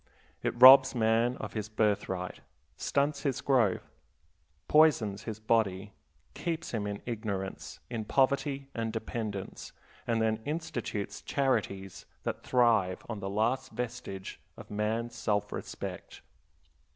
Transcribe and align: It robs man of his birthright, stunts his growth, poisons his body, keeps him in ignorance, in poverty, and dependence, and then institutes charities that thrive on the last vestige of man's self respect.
It 0.41 0.59
robs 0.59 0.95
man 0.95 1.37
of 1.37 1.53
his 1.53 1.69
birthright, 1.69 2.39
stunts 2.75 3.21
his 3.21 3.39
growth, 3.39 3.93
poisons 4.67 5.25
his 5.25 5.39
body, 5.39 5.93
keeps 6.33 6.71
him 6.71 6.87
in 6.87 7.03
ignorance, 7.05 7.79
in 7.87 8.05
poverty, 8.05 8.71
and 8.73 8.91
dependence, 8.91 9.73
and 10.07 10.19
then 10.19 10.41
institutes 10.43 11.21
charities 11.21 12.07
that 12.23 12.41
thrive 12.41 13.05
on 13.09 13.19
the 13.19 13.29
last 13.29 13.73
vestige 13.73 14.39
of 14.57 14.71
man's 14.71 15.13
self 15.13 15.51
respect. 15.51 16.23